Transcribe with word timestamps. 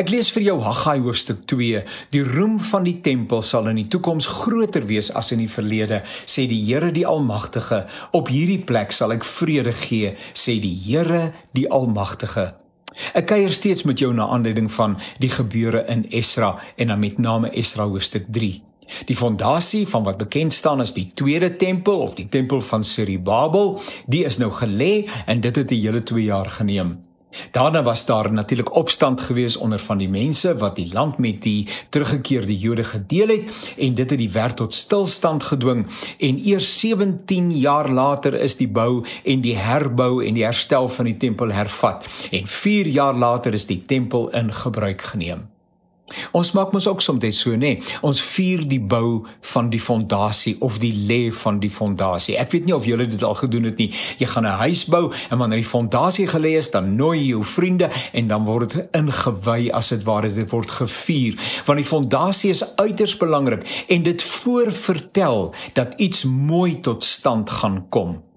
Ek 0.00 0.08
lees 0.08 0.30
vir 0.32 0.46
jou 0.46 0.54
Haggai 0.64 0.94
hoofstuk 1.04 1.42
2. 1.50 1.80
Die 2.14 2.22
roem 2.24 2.54
van 2.70 2.86
die 2.86 2.94
tempel 3.04 3.42
sal 3.44 3.66
in 3.68 3.76
die 3.82 3.88
toekoms 3.92 4.30
groter 4.32 4.86
wees 4.88 5.10
as 5.12 5.28
in 5.34 5.42
die 5.42 5.50
verlede, 5.50 5.98
sê 6.24 6.46
die 6.48 6.60
Here 6.62 6.88
die 6.96 7.04
Almagtige. 7.04 7.82
Op 8.16 8.30
hierdie 8.32 8.62
plek 8.64 8.94
sal 8.96 9.12
ek 9.12 9.26
vrede 9.28 9.74
gee, 9.76 10.14
sê 10.32 10.54
die 10.62 10.72
Here 10.86 11.34
die 11.58 11.66
Almagtige. 11.68 12.46
Ek 13.12 13.28
kuier 13.28 13.52
steeds 13.52 13.84
met 13.84 14.00
jou 14.00 14.08
na 14.16 14.30
aanleiding 14.32 14.70
van 14.72 14.96
die 15.20 15.30
gebeure 15.34 15.84
in 15.92 16.06
Esra 16.16 16.54
en 16.80 16.94
dan 16.94 17.04
met 17.04 17.20
name 17.20 17.52
Esra 17.52 17.84
hoofstuk 17.84 18.32
3. 18.32 18.54
Die 19.12 19.18
fondasie 19.18 19.84
van 19.90 20.08
wat 20.08 20.22
bekend 20.22 20.56
staan 20.56 20.80
as 20.80 20.96
die 20.96 21.10
tweede 21.12 21.52
tempel 21.60 22.00
of 22.00 22.16
die 22.16 22.30
tempel 22.32 22.64
van 22.72 22.88
Serubabel, 22.88 23.76
die 24.08 24.24
is 24.24 24.40
nou 24.40 24.48
gelê 24.64 25.10
en 25.26 25.44
dit 25.44 25.56
het 25.56 25.70
'n 25.70 25.82
hele 25.84 26.02
2 26.02 26.24
jaar 26.24 26.48
geneem. 26.48 27.09
Daarna 27.50 27.82
was 27.82 28.06
daar 28.06 28.32
natuurlik 28.32 28.74
opstand 28.74 29.20
gewees 29.20 29.56
onder 29.56 29.78
van 29.78 29.98
die 29.98 30.08
mense 30.08 30.56
wat 30.56 30.76
die 30.76 30.90
land 30.92 31.18
met 31.18 31.42
die 31.42 31.68
teruggekeerde 31.88 32.58
Jode 32.58 32.84
gedeel 32.84 33.28
het 33.28 33.74
en 33.76 33.94
dit 33.94 34.10
het 34.10 34.18
die 34.18 34.30
werk 34.30 34.56
tot 34.56 34.74
stilstand 34.74 35.42
gedwing 35.42 35.86
en 36.18 36.40
eers 36.44 36.80
17 36.80 37.52
jaar 37.58 37.90
later 37.90 38.34
is 38.34 38.56
die 38.56 38.68
bou 38.68 39.04
en 39.24 39.40
die 39.40 39.56
herbou 39.56 40.26
en 40.26 40.34
die 40.34 40.44
herstel 40.44 40.88
van 40.88 41.04
die 41.04 41.16
tempel 41.16 41.52
hervat 41.52 42.06
en 42.30 42.46
4 42.46 42.86
jaar 42.86 43.14
later 43.14 43.54
is 43.54 43.66
die 43.66 43.82
tempel 43.86 44.30
in 44.30 44.52
gebruik 44.52 45.02
geneem. 45.02 45.48
Ons 46.32 46.52
maak 46.52 46.72
mos 46.72 46.86
ook 46.88 47.02
soms 47.02 47.20
dit 47.20 47.34
so 47.34 47.50
nê. 47.50 47.58
Nee. 47.58 47.82
Ons 48.06 48.20
vier 48.22 48.64
die 48.68 48.80
bou 48.80 49.26
van 49.52 49.70
die 49.70 49.80
fondasie 49.80 50.56
of 50.60 50.78
die 50.82 50.92
lê 51.08 51.20
van 51.42 51.60
die 51.62 51.70
fondasie. 51.70 52.36
Ek 52.40 52.52
weet 52.54 52.66
nie 52.68 52.74
of 52.76 52.86
julle 52.88 53.06
dit 53.10 53.22
al 53.26 53.36
gedoen 53.38 53.68
het 53.70 53.78
nie. 53.78 53.90
Jy 54.18 54.26
gaan 54.26 54.46
'n 54.46 54.60
huis 54.64 54.84
bou 54.84 55.12
en 55.30 55.38
wanneer 55.38 55.62
die 55.62 55.68
fondasie 55.68 56.26
gelê 56.26 56.56
is, 56.56 56.70
dan 56.70 56.96
nooi 56.96 57.18
jy 57.18 57.28
jou 57.34 57.44
vriende 57.44 57.90
en 58.12 58.28
dan 58.28 58.44
word 58.44 58.72
dit 58.72 58.88
ingewy 58.92 59.70
as 59.70 59.88
dit 59.88 60.02
ware 60.04 60.32
dit 60.34 60.50
word 60.50 60.70
gevier. 60.70 61.34
Want 61.66 61.78
die 61.78 61.88
fondasie 61.88 62.50
is 62.50 62.76
uiters 62.76 63.16
belangrik 63.16 63.84
en 63.88 64.02
dit 64.02 64.22
voorvertel 64.22 65.54
dat 65.72 65.94
iets 65.96 66.24
mooi 66.24 66.80
tot 66.80 67.04
stand 67.04 67.50
gaan 67.50 67.86
kom. 67.88 68.29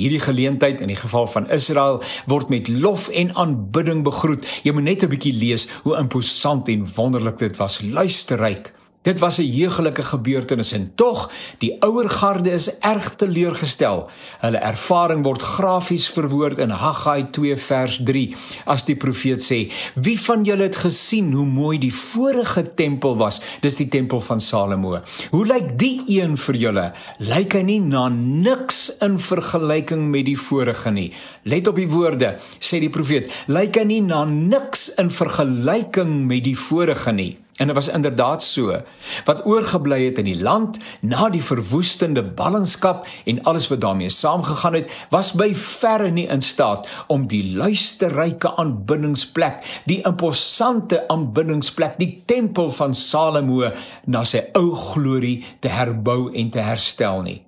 Hierdie 0.00 0.22
geleentheid 0.24 0.80
in 0.80 0.88
die 0.88 0.98
geval 0.98 1.28
van 1.28 1.48
Israel 1.52 2.00
word 2.30 2.48
met 2.48 2.68
lof 2.72 3.08
en 3.12 3.34
aanbidding 3.36 4.02
begroet. 4.06 4.46
Jy 4.64 4.72
moet 4.72 4.88
net 4.88 5.04
'n 5.04 5.12
bietjie 5.12 5.36
lees 5.36 5.68
hoe 5.84 5.96
imposant 5.96 6.68
en 6.68 6.86
wonderlik 6.96 7.38
dit 7.38 7.56
was. 7.56 7.80
Luisterryk. 7.82 8.72
Dit 9.02 9.18
was 9.18 9.38
'n 9.38 9.48
heuglike 9.48 10.02
gebeurtenis 10.02 10.72
en 10.72 10.92
tog 10.94 11.30
die 11.58 11.76
ouer 11.80 12.08
garde 12.08 12.50
is 12.50 12.78
erg 12.78 13.14
teleurgestel. 13.16 14.10
Hulle 14.40 14.58
ervaring 14.58 15.24
word 15.24 15.42
grafies 15.42 16.08
verwoord 16.08 16.58
in 16.58 16.70
Haggai 16.70 17.22
2 17.30 17.56
vers 17.56 18.00
3 18.04 18.36
as 18.64 18.84
die 18.84 18.96
profeet 18.96 19.40
sê: 19.42 19.72
"Wie 19.94 20.20
van 20.20 20.44
julle 20.44 20.62
het 20.62 20.76
gesien 20.76 21.32
hoe 21.32 21.46
mooi 21.46 21.78
die 21.78 21.94
vorige 21.94 22.74
tempel 22.74 23.16
was? 23.16 23.40
Dis 23.60 23.76
die 23.76 23.88
tempel 23.88 24.20
van 24.20 24.40
Salomo. 24.40 25.00
Hoe 25.30 25.46
lyk 25.46 25.78
die 25.78 26.02
een 26.06 26.36
vir 26.36 26.54
julle? 26.54 26.92
Lyk 27.18 27.52
hy 27.52 27.62
nie 27.62 27.80
na 27.80 28.08
niks 28.08 28.96
in 29.00 29.18
vergelyking 29.18 30.10
met 30.10 30.24
die 30.24 30.38
vorige 30.38 30.90
nie?" 30.90 31.12
Let 31.42 31.68
op 31.68 31.76
die 31.76 31.88
woorde, 31.88 32.38
sê 32.58 32.80
die 32.80 32.90
profeet: 32.90 33.32
"Lyk 33.46 33.76
hy 33.76 33.84
nie 33.84 34.00
na 34.00 34.24
niks 34.24 34.94
in 34.94 35.10
vergelyking 35.10 36.26
met 36.26 36.44
die 36.44 36.58
vorige 36.58 37.12
nie?" 37.12 37.38
En 37.60 37.66
dit 37.66 37.74
was 37.74 37.88
inderdaad 37.88 38.42
so. 38.42 38.72
Wat 39.24 39.44
oorgebly 39.44 40.04
het 40.04 40.18
in 40.18 40.24
die 40.24 40.42
land 40.42 40.78
na 41.04 41.28
die 41.28 41.42
verwoestende 41.44 42.22
ballingskap 42.24 43.04
en 43.28 43.42
alles 43.44 43.68
wat 43.68 43.82
daarmee 43.84 44.08
saamgegaan 44.08 44.78
het, 44.78 44.94
was 45.12 45.34
by 45.36 45.50
verre 45.54 46.08
nie 46.10 46.24
in 46.32 46.40
staat 46.40 46.88
om 47.12 47.26
die 47.28 47.42
luisterryke 47.56 48.54
aanbiddingsplek, 48.56 49.60
die 49.84 50.00
imposante 50.08 51.04
aanbiddingsplek, 51.12 52.00
die 52.00 52.22
tempel 52.24 52.72
van 52.72 52.96
Salomo 52.96 53.68
na 54.08 54.24
sy 54.24 54.46
ou 54.56 54.72
glorie 54.72 55.44
te 55.60 55.68
herbou 55.68 56.30
en 56.32 56.48
te 56.50 56.64
herstel 56.64 57.24
nie. 57.28 57.38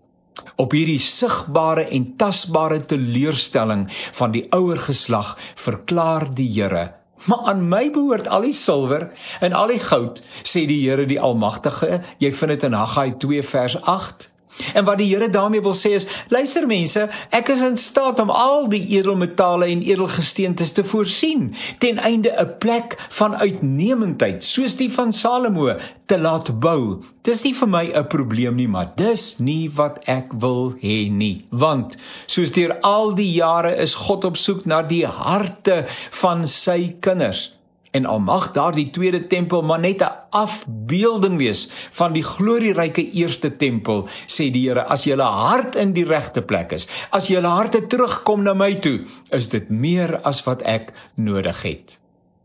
Op 0.61 0.77
hierdie 0.77 1.01
sigbare 1.01 1.89
en 1.89 2.11
tasbare 2.21 2.83
teleurstelling 2.85 3.89
van 4.13 4.37
die 4.37 4.45
ouer 4.53 4.77
geslag 4.77 5.39
verklaar 5.57 6.29
die 6.37 6.53
Here 6.53 6.91
Maar 7.25 7.39
aan 7.39 7.69
my 7.69 7.91
behoort 7.91 8.29
al 8.29 8.41
die 8.41 8.53
silwer 8.53 9.11
en 9.41 9.53
al 9.53 9.71
die 9.71 9.79
goud, 9.79 10.23
sê 10.43 10.67
die 10.67 10.81
Here 10.83 11.07
die 11.07 11.21
Almagtige. 11.21 12.01
Jy 12.19 12.33
vind 12.33 12.57
dit 12.57 12.63
in 12.67 12.75
Haggai 12.75 13.13
2 13.19 13.43
vers 13.43 13.79
8. 13.81 14.32
En 14.75 14.85
wat 14.85 14.99
die 14.99 15.09
Here 15.13 15.29
daarmee 15.31 15.63
wil 15.63 15.75
sê 15.77 15.95
is, 15.97 16.07
luister 16.29 16.67
mense, 16.67 17.07
ek 17.35 17.53
is 17.55 17.63
in 17.65 17.77
staat 17.81 18.21
om 18.23 18.31
al 18.31 18.69
die 18.73 18.83
edelmetale 18.97 19.69
en 19.73 19.83
edelgesteentes 19.85 20.73
te 20.77 20.85
voorsien 20.85 21.55
ten 21.79 21.99
einde 21.99 22.33
'n 22.33 22.59
plek 22.59 22.97
van 23.19 23.37
uitnemendheid 23.37 24.45
soos 24.45 24.77
die 24.77 24.91
van 24.93 25.13
Salomo 25.13 25.77
te 26.07 26.19
laat 26.19 26.61
bou. 26.61 27.03
Dis 27.23 27.43
nie 27.43 27.55
vir 27.55 27.69
my 27.69 27.85
'n 27.95 28.07
probleem 28.07 28.55
nie, 28.55 28.69
maar 28.69 28.93
dis 28.97 29.39
nie 29.39 29.71
wat 29.71 30.05
ek 30.07 30.33
wil 30.33 30.75
hê 30.81 31.11
nie, 31.11 31.47
want 31.51 31.97
soos 32.27 32.53
deur 32.53 32.81
al 32.81 33.15
die 33.15 33.33
jare 33.33 33.77
is 33.77 33.95
God 33.95 34.25
op 34.25 34.37
soek 34.37 34.65
na 34.65 34.83
die 34.83 35.07
harte 35.07 35.85
van 36.11 36.47
sy 36.47 36.97
kinders 37.01 37.51
en 37.93 38.07
al 38.09 38.21
mag 38.25 38.51
daardie 38.57 38.91
tweede 38.91 39.27
tempel 39.27 39.63
maar 39.63 39.81
net 39.81 40.03
'n 40.03 40.13
afbeelding 40.31 41.37
wees 41.37 41.69
van 41.91 42.13
die 42.13 42.23
glorieryke 42.23 43.11
eerste 43.11 43.57
tempel 43.57 44.09
sê 44.27 44.51
die 44.51 44.69
Here 44.69 44.85
as 44.85 45.05
julle 45.05 45.29
hart 45.29 45.75
in 45.77 45.93
die 45.93 46.05
regte 46.05 46.43
plek 46.43 46.73
is 46.73 46.89
as 47.11 47.29
julle 47.29 47.49
harte 47.49 47.87
terugkom 47.87 48.43
na 48.43 48.55
my 48.55 48.75
toe 48.75 49.05
is 49.31 49.49
dit 49.49 49.71
meer 49.71 50.21
as 50.23 50.45
wat 50.45 50.63
ek 50.63 50.93
nodig 51.15 51.63
het. 51.63 51.99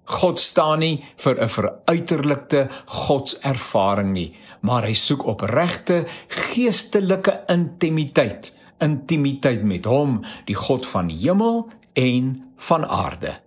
God 0.08 0.40
staan 0.40 0.80
nie 0.80 1.04
vir 1.18 1.36
'n 1.42 1.50
veruiterlikte 1.50 2.68
godservaring 2.86 4.12
nie 4.12 4.36
maar 4.62 4.84
hy 4.84 4.94
soek 4.94 5.26
opregte 5.26 6.06
geestelike 6.28 7.44
intimiteit 7.48 8.56
intimiteit 8.80 9.64
met 9.64 9.86
hom 9.86 10.24
die 10.46 10.56
God 10.56 10.86
van 10.86 11.10
hemel 11.10 11.70
en 11.94 12.44
van 12.56 12.86
aarde 12.86 13.47